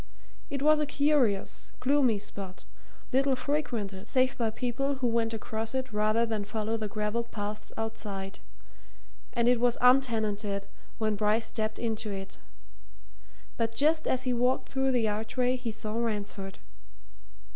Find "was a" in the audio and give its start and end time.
0.63-0.87